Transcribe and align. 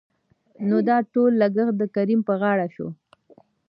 نو 0.67 0.77
دا 0.89 0.97
ټول 1.13 1.31
لګښت 1.41 1.75
دکريم 1.81 2.21
په 2.27 2.33
غاړه 2.41 2.67
شو. 2.75 2.87